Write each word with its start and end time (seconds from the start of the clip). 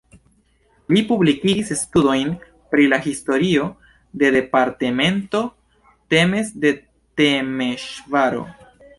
Li 0.95 1.01
publikigis 1.09 1.67
studojn 1.81 2.31
pri 2.75 2.85
la 2.93 2.97
historio 3.07 3.67
de 4.23 4.31
departemento 4.35 5.41
Temes 6.15 6.49
de 6.63 6.73
Temeŝvaro. 7.23 8.41